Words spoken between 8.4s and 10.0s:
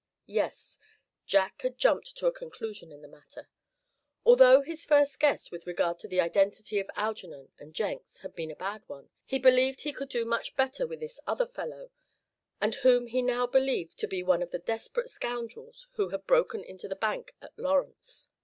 a bad one, he believed he